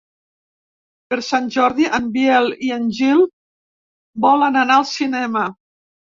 [1.11, 3.23] Per Sant Jordi en Biel i en Gil
[4.27, 5.47] volen anar al cinema.